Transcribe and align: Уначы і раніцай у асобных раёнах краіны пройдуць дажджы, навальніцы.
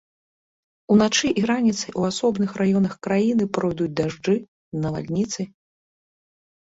Уначы 0.93 1.27
і 1.41 1.43
раніцай 1.51 1.91
у 2.03 2.07
асобных 2.11 2.49
раёнах 2.61 2.93
краіны 3.09 3.43
пройдуць 3.59 3.93
дажджы, 4.01 4.35
навальніцы. 4.87 5.41